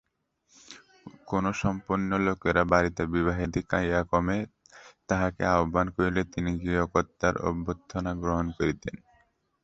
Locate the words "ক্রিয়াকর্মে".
3.69-4.37